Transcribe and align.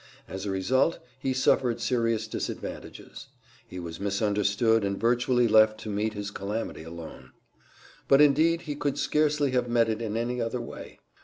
As 0.27 0.47
a 0.47 0.49
result, 0.49 0.97
he 1.19 1.31
suffered 1.31 1.79
serious 1.79 2.25
disadvantages; 2.27 3.27
he 3.67 3.77
was 3.77 3.99
misunderstood 3.99 4.83
and 4.83 4.99
virtually 4.99 5.47
left 5.47 5.79
to 5.81 5.89
meet 5.89 6.13
his 6.15 6.31
calamity 6.31 6.81
alone. 6.81 7.33
But, 8.07 8.19
indeed 8.19 8.61
he 8.61 8.73
could 8.75 8.97
scarcely 8.97 9.51
have 9.51 9.69
met 9.69 9.89
it 9.89 10.01
in 10.01 10.17
any 10.17 10.41
other 10.41 10.59
way. 10.59 10.97